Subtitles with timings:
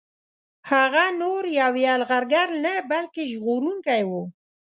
[0.71, 4.23] هغه نور یو یرغلګر نه بلکه ژغورونکی وو.